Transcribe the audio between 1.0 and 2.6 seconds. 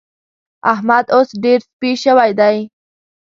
اوس ډېر سپي شوی دی.